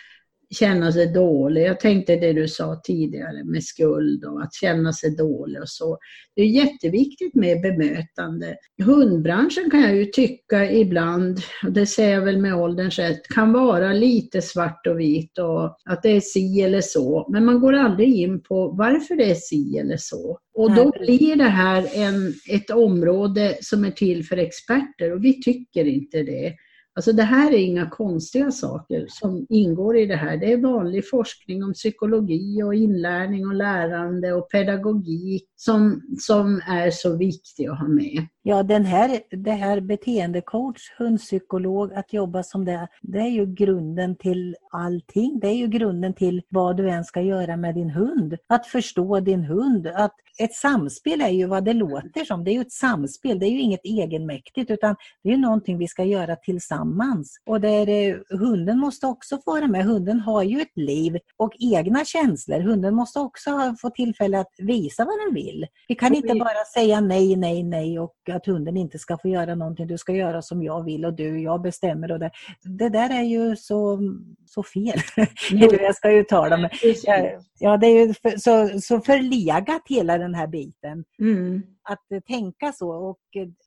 [0.56, 1.64] känna sig dålig.
[1.64, 5.98] Jag tänkte det du sa tidigare med skuld och att känna sig dålig och så.
[6.36, 8.56] Det är jätteviktigt med bemötande.
[8.84, 13.54] Hundbranschen kan jag ju tycka ibland, och det säger jag väl med ålderns rätt, kan
[13.54, 17.28] vara lite svart och vit och att det är si eller så.
[17.32, 20.40] Men man går aldrig in på varför det är si eller så.
[20.54, 25.42] Och då blir det här en, ett område som är till för experter och vi
[25.42, 26.54] tycker inte det.
[27.00, 30.38] Alltså det här är inga konstiga saker som ingår i det här.
[30.38, 36.92] Det är vanlig forskning om psykologi och inlärning och lärande och pedagogik som, som är
[36.92, 38.28] så viktig att ha med.
[38.42, 44.16] Ja, den här, det här beteendecoach, hundpsykolog, att jobba som det, det är ju grunden
[44.16, 45.40] till allting.
[45.40, 48.38] Det är ju grunden till vad du än ska göra med din hund.
[48.48, 49.88] Att förstå din hund.
[49.88, 52.44] Att ett samspel är ju vad det låter som.
[52.44, 55.78] Det är ju ett samspel, det är ju inget egenmäktigt utan det är ju någonting
[55.78, 57.42] vi ska göra tillsammans.
[57.46, 59.86] Och där, hunden måste också få vara med.
[59.86, 62.60] Hunden har ju ett liv och egna känslor.
[62.60, 65.68] Hunden måste också få tillfälle att visa vad den vill.
[65.88, 69.56] Vi kan inte bara säga nej, nej, nej och att hunden inte ska få göra
[69.56, 69.88] någonting.
[69.88, 72.12] Du ska göra som jag vill och du, jag bestämmer.
[72.12, 72.32] Och det,
[72.64, 74.00] det där är ju så,
[74.46, 75.00] så fel.
[75.52, 76.72] Hur jag ska uttala mig.
[77.60, 81.04] Ja, det är ju för, så, så förlegat hela den här biten.
[81.20, 81.64] Mm.
[81.84, 83.20] Att tänka så och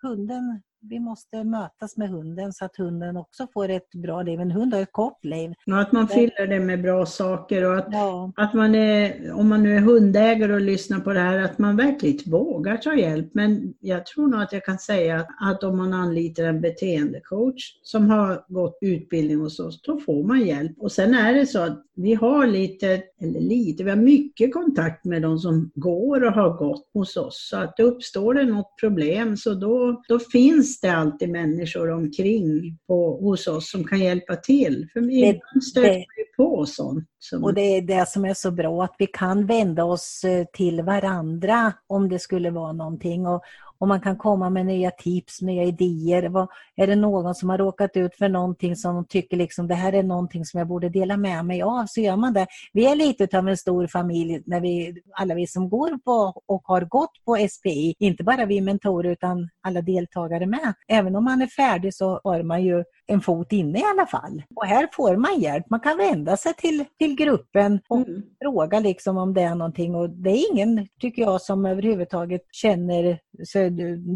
[0.03, 4.41] hunden vi måste mötas med hunden så att hunden också får ett bra liv.
[4.41, 5.53] En hund har ett kort liv.
[5.65, 8.33] Ja, att man fyller det med bra saker och att, ja.
[8.37, 11.77] att man är, om man nu är hundägare och lyssnar på det här, att man
[11.77, 13.31] verkligen vågar ta hjälp.
[13.35, 18.11] Men jag tror nog att jag kan säga att, om man anlitar en beteendecoach som
[18.11, 20.73] har gått utbildning hos oss, då får man hjälp.
[20.79, 25.05] Och sen är det så att vi har lite, eller lite, vi har mycket kontakt
[25.05, 27.49] med de som går och har gått hos oss.
[27.51, 32.79] Så att uppstår det något problem så då, då finns finns det alltid människor omkring
[32.87, 34.89] på, hos oss som kan hjälpa till.
[34.93, 37.09] För ibland stöter vi på sånt.
[37.19, 37.45] Som...
[37.45, 40.83] Och det är det som är så bra, att vi kan vända oss eh, till
[40.83, 43.27] varandra om det skulle vara någonting.
[43.27, 43.43] Och,
[43.83, 46.29] och man kan komma med nya tips, nya idéer.
[46.29, 49.75] Vad, är det någon som har råkat ut för någonting som de tycker liksom det
[49.75, 52.47] här är någonting som jag borde dela med mig av så gör man det.
[52.73, 56.63] Vi är lite av en stor familj när vi, alla vi som går på och
[56.65, 60.75] har gått på SPI, inte bara vi mentorer utan alla deltagare med.
[60.89, 64.43] Även om man är färdig så har man ju en fot inne i alla fall.
[64.57, 65.71] Och här får man hjälp.
[65.71, 68.23] Man kan vända sig till, till gruppen och mm.
[68.43, 69.95] fråga liksom om det är någonting.
[69.95, 73.19] Och det är ingen, tycker jag, som överhuvudtaget känner
[73.53, 73.71] sig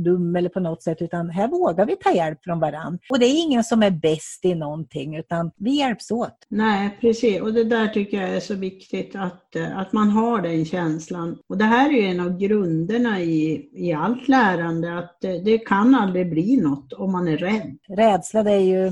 [0.04, 2.98] dum eller på något sätt, utan här vågar vi ta hjälp från varandra.
[3.10, 6.36] Och det är ingen som är bäst i någonting, utan vi hjälps åt.
[6.48, 7.40] Nej, precis.
[7.40, 11.38] Och det där tycker jag är så viktigt att, eh, att man har den känslan.
[11.48, 15.58] Och det här är ju en av grunderna i, i allt lärande, att det, det
[15.58, 17.78] kan aldrig bli något om man är rädd.
[17.88, 18.85] Rädsla, det är ju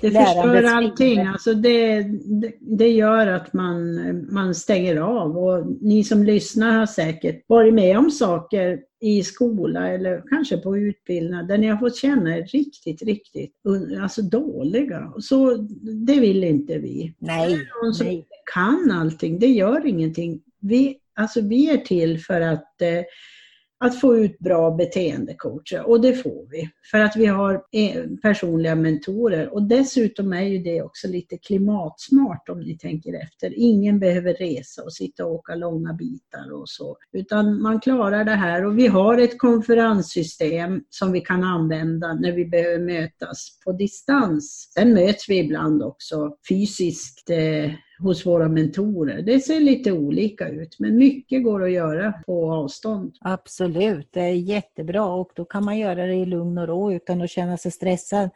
[0.00, 1.20] det förstör allting.
[1.20, 2.02] Alltså det,
[2.40, 3.96] det, det, gör att man,
[4.32, 5.38] man stänger av.
[5.38, 10.76] Och ni som lyssnar har säkert varit med om saker i skola eller kanske på
[10.78, 13.54] utbildning där ni har fått känna er riktigt, riktigt
[14.02, 15.12] alltså dåliga.
[15.18, 15.56] Så
[16.06, 17.14] det vill inte vi.
[17.18, 17.58] Nej.
[17.82, 18.26] Någon som nej.
[18.54, 20.40] kan allting, det gör ingenting.
[20.60, 23.02] Vi, alltså vi är till för att eh,
[23.84, 28.74] att få ut bra beteendecoacher och det får vi för att vi har eh, personliga
[28.74, 33.52] mentorer och dessutom är ju det också lite klimatsmart om ni tänker efter.
[33.56, 38.34] Ingen behöver resa och sitta och åka långa bitar och så utan man klarar det
[38.34, 43.72] här och vi har ett konferenssystem som vi kan använda när vi behöver mötas på
[43.72, 44.72] distans.
[44.74, 47.70] Sen möts vi ibland också fysiskt eh,
[48.02, 49.22] hos våra mentorer.
[49.22, 53.14] Det ser lite olika ut, men mycket går att göra på avstånd.
[53.20, 57.22] Absolut, det är jättebra och då kan man göra det i lugn och ro utan
[57.22, 58.30] att känna sig stressad.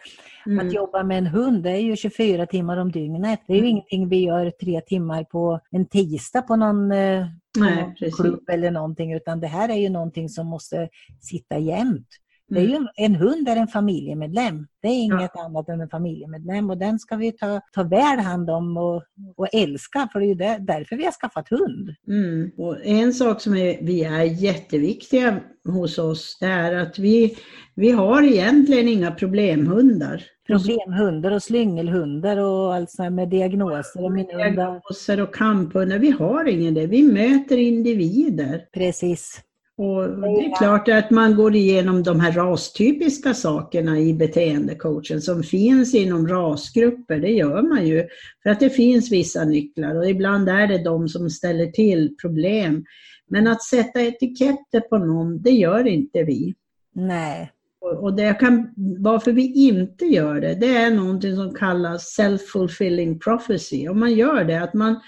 [0.47, 0.67] Mm.
[0.67, 3.41] Att jobba med en hund, det är ju 24 timmar om dygnet.
[3.47, 3.71] Det är ju mm.
[3.71, 7.27] ingenting vi gör tre timmar på en tisdag på någon, eh,
[7.59, 10.89] Nej, klubb eller någonting, utan det här är ju någonting som måste
[11.21, 12.09] sitta jämt.
[12.49, 12.89] Det är ju, mm.
[12.97, 14.67] en hund är en familjemedlem.
[14.83, 15.45] Det är inget ja.
[15.45, 19.03] annat än en familjemedlem och den ska vi ta, ta väl hand om och,
[19.37, 21.95] och älska för det är ju där, därför vi har skaffat hund.
[22.09, 22.51] Mm.
[22.57, 27.37] Och en sak som är, vi är jätteviktiga hos oss är att vi,
[27.75, 30.25] vi har egentligen inga problemhundar.
[30.47, 34.51] Problemhundar och slyngelhundar och alltså med diagnoser och minhundar.
[34.51, 36.87] Diagnoser och kamphundar, vi har ingen det.
[36.87, 38.65] Vi möter individer.
[38.73, 39.41] Precis.
[39.77, 45.43] Och det är klart att man går igenom de här rastypiska sakerna i beteendecoachen som
[45.43, 48.09] finns inom rasgrupper, det gör man ju.
[48.43, 52.85] För att det finns vissa nycklar och ibland är det de som ställer till problem.
[53.29, 56.55] Men att sätta etiketter på någon, det gör inte vi.
[56.93, 57.51] Nej.
[57.81, 63.89] Och det kan, varför vi inte gör det, det är någonting som kallas self-fulfilling prophecy.
[63.89, 65.01] Om man gör det, att man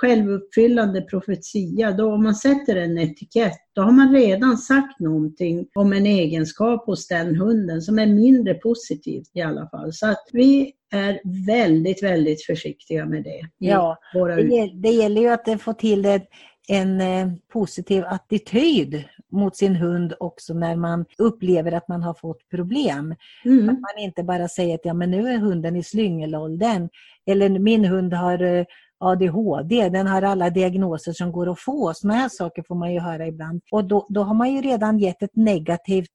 [0.00, 5.92] självuppfyllande profetia, då om man sätter en etikett, då har man redan sagt någonting om
[5.92, 9.92] en egenskap hos den hunden som är mindre positivt i alla fall.
[9.92, 13.48] Så att vi är väldigt, väldigt försiktiga med det.
[13.58, 14.36] Ja, våra...
[14.36, 16.28] det, det gäller ju att få till ett,
[16.68, 22.48] en eh, positiv attityd mot sin hund också när man upplever att man har fått
[22.50, 23.14] problem.
[23.44, 23.68] Mm.
[23.68, 26.88] Att man inte bara säger att ja, men nu är hunden i slyngelåldern
[27.26, 28.64] eller min hund har eh,
[29.04, 31.92] ADHD, den har alla diagnoser som går att få.
[31.94, 33.60] Sådana här saker får man ju höra ibland.
[33.70, 36.10] Och då, då har man ju redan gett ett negativt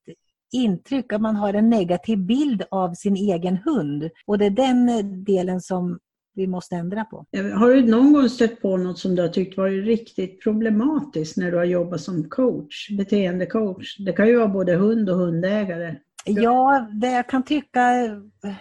[0.51, 4.09] intryck, att man har en negativ bild av sin egen hund.
[4.25, 5.99] Och det är den eh, delen som
[6.35, 7.25] vi måste ändra på.
[7.53, 11.51] Har du någon gång stött på något som du har tyckt varit riktigt problematiskt när
[11.51, 13.97] du har jobbat som coach, beteendecoach?
[13.97, 15.95] Det kan ju vara både hund och hundägare.
[16.29, 17.81] Ja, det jag kan tycka,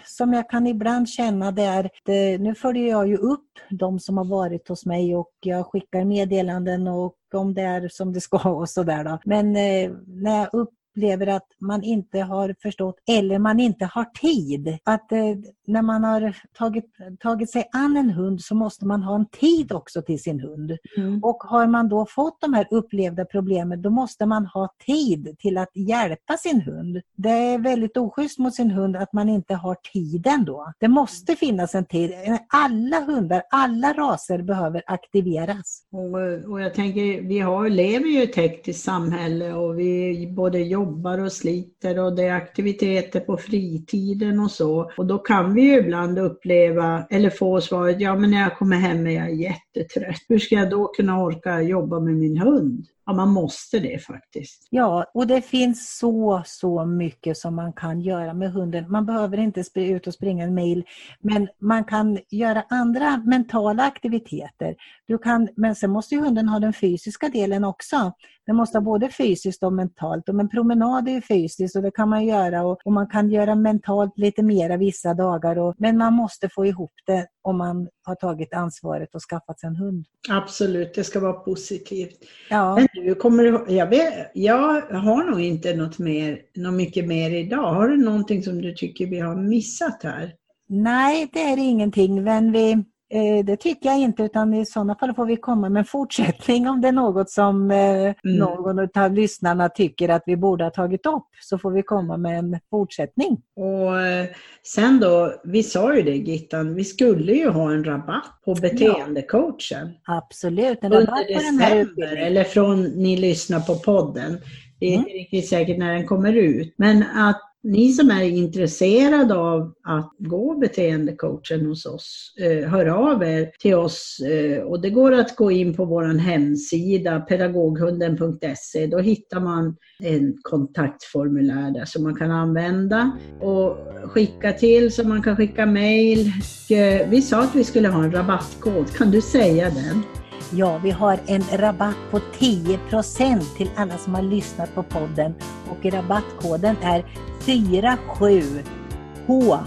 [0.05, 4.19] som jag kan ibland känna det är, det, nu följer jag ju upp de som
[4.19, 8.51] har varit hos mig och jag skickar meddelanden och om det är som det ska
[8.51, 9.19] och sådär.
[9.25, 14.05] Men eh, när jag upp, upplever att man inte har förstått eller man inte har
[14.05, 14.79] tid.
[14.85, 15.19] Att eh,
[15.67, 16.85] när man har tagit,
[17.21, 20.77] tagit sig an en hund så måste man ha en tid också till sin hund.
[20.97, 21.25] Mm.
[21.25, 25.59] Och har man då fått de här upplevda problemen då måste man ha tid till
[25.59, 27.01] att hjälpa sin hund.
[27.17, 30.73] Det är väldigt oschysst mot sin hund att man inte har tiden då.
[30.81, 32.13] Det måste finnas en tid.
[32.49, 35.83] Alla hundar, alla raser behöver aktiveras.
[35.93, 40.59] Och, och jag tänker, vi har, lever ju i ett hektiskt samhälle och vi både
[40.59, 44.91] jobbar jobbar och sliter och det är aktiviteter på fritiden och så.
[44.97, 48.77] Och då kan vi ju ibland uppleva eller få svaret, ja men när jag kommer
[48.77, 50.23] hem är jag jättetrött.
[50.29, 52.87] Hur ska jag då kunna orka jobba med min hund?
[53.09, 54.69] Ja, man måste det faktiskt.
[54.71, 58.91] Ja, och det finns så, så mycket som man kan göra med hunden.
[58.91, 60.85] Man behöver inte ut och springa en mil,
[61.21, 64.77] men man kan göra andra mentala aktiviteter.
[65.07, 68.13] Du kan, men sen måste ju hunden ha den fysiska delen också.
[68.47, 70.29] Den måste ha både fysiskt och mentalt.
[70.29, 73.31] Och en promenad är ju fysiskt och det kan man göra och, och man kan
[73.31, 75.59] göra mentalt lite mera vissa dagar.
[75.59, 79.67] Och, men man måste få ihop det om man har tagit ansvaret och skaffat sig
[79.67, 80.07] en hund.
[80.29, 82.19] Absolut, det ska vara positivt.
[82.51, 82.75] Ja.
[82.75, 87.75] Men du, kommer jag, vet, jag har nog inte något, mer, något mycket mer idag.
[87.75, 90.35] Har du någonting som du tycker vi har missat här?
[90.69, 95.15] Nej, det är ingenting, men vi, Eh, det tycker jag inte, utan i sådana fall
[95.15, 98.15] får vi komma med en fortsättning om det är något som eh, mm.
[98.23, 102.39] någon av lyssnarna tycker att vi borde ha tagit upp, så får vi komma med
[102.39, 103.41] en fortsättning.
[103.57, 104.27] Och eh,
[104.63, 109.95] Sen då, vi sa ju det Gittan, vi skulle ju ha en rabatt på beteendecoachen.
[110.07, 112.27] Ja, absolut, en rabatt på den här utbildningen.
[112.27, 114.39] Eller från ni lyssnar på podden.
[114.81, 115.01] Det är mm.
[115.01, 116.75] inte riktigt säkert när den kommer ut.
[116.77, 123.23] Men att ni som är intresserade av att gå beteendecoachen hos oss, eh, hör av
[123.23, 128.87] er till oss eh, och det går att gå in på vår hemsida pedagoghunden.se.
[128.87, 133.11] Då hittar man en kontaktformulär där som man kan använda
[133.41, 136.33] och skicka till så man kan skicka mejl.
[136.71, 140.03] Eh, vi sa att vi skulle ha en rabattkod, kan du säga den?
[140.51, 145.35] Ja, vi har en rabatt på 10% till alla som har lyssnat på podden
[145.71, 147.05] och rabattkoden är
[147.41, 149.59] 47H.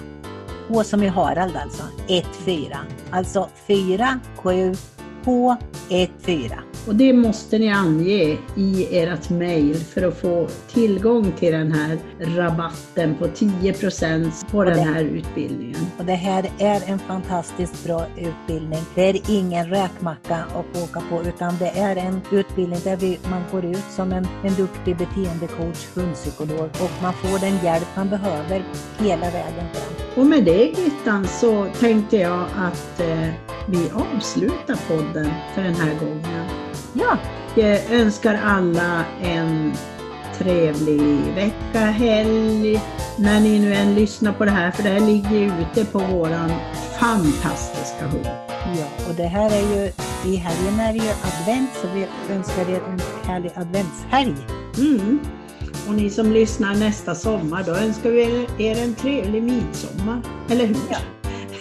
[0.68, 2.78] H som i Harald alltså, 14.
[3.12, 3.50] Alltså
[5.26, 6.72] 47H14.
[6.88, 11.98] Och det måste ni ange i ert mejl för att få tillgång till den här
[12.20, 15.86] rabatten på 10% på den här utbildningen.
[15.98, 18.80] Och det här är en fantastiskt bra utbildning.
[18.96, 23.44] Det är ingen räkmacka att åka på utan det är en utbildning där vi, man
[23.52, 28.64] går ut som en, en duktig beteendecoach, hundpsykolog och man får den hjälp man behöver
[29.00, 29.92] hela vägen fram.
[30.16, 36.00] Och med det Gittan så tänkte jag att eh, vi avslutar podden för den här
[36.00, 36.46] gången.
[36.94, 37.18] Ja.
[37.56, 39.74] Jag önskar alla en
[40.38, 42.82] trevlig vecka, helg,
[43.18, 46.52] när ni nu än lyssnar på det här, för det här ligger ute på våran
[47.00, 48.26] fantastiska hund.
[48.78, 49.92] Ja, och det här är ju,
[50.34, 54.36] i helgen är det ju advent, så vi önskar er en härlig adventshelg.
[54.78, 55.20] Mm.
[55.88, 60.78] Och ni som lyssnar nästa sommar, då önskar vi er en trevlig midsommar, eller hur?
[60.90, 60.98] Ja.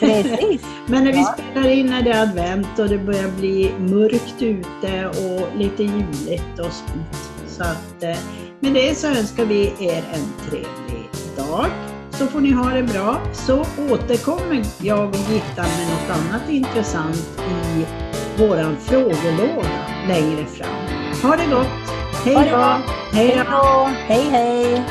[0.01, 0.63] Precis.
[0.87, 1.35] Men när vi Ja.
[1.51, 6.59] spelar in när det är advent och det börjar bli mörkt ute och lite juligt
[6.59, 7.31] och sånt.
[7.49, 8.17] Så att, eh,
[8.61, 11.67] med det så önskar vi er en trevlig dag.
[12.11, 13.21] Så får ni ha det bra.
[13.33, 17.85] Så återkommer jag och Gittan med något annat intressant i
[18.43, 19.69] våran frågelåda
[20.09, 21.21] längre fram.
[21.23, 21.67] Ha det gott!
[22.25, 22.77] Hej då!
[23.13, 23.89] Hej då!
[24.07, 24.83] Hej hej!